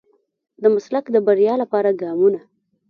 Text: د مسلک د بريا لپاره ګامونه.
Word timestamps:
د 0.61 0.63
مسلک 0.75 1.05
د 1.11 1.15
بريا 1.27 1.53
لپاره 1.61 1.97
ګامونه. 2.01 2.39